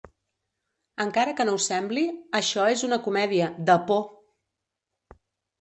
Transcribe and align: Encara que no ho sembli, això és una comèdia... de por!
Encara 1.03 1.35
que 1.41 1.45
no 1.49 1.53
ho 1.57 1.59
sembli, 1.65 2.05
això 2.41 2.65
és 2.79 2.87
una 2.89 3.01
comèdia... 3.09 3.51
de 3.71 3.77
por! 3.91 5.21